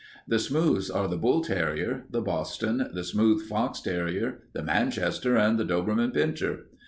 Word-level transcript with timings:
The 0.27 0.39
smooths 0.39 0.89
are 0.89 1.07
the 1.07 1.15
bull 1.15 1.41
terrier, 1.43 2.05
the 2.09 2.21
Boston, 2.21 2.89
the 2.91 3.03
smooth 3.03 3.47
fox 3.47 3.79
terrier, 3.81 4.39
the 4.51 4.63
Manchester, 4.63 5.37
and 5.37 5.59
the 5.59 5.63
Doberman 5.63 6.11
pinscher. 6.11 6.61